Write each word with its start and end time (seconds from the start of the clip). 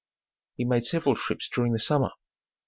He 0.55 0.65
made 0.65 0.87
several 0.87 1.15
trips 1.15 1.47
during 1.47 1.73
the 1.73 1.77
summer. 1.77 2.09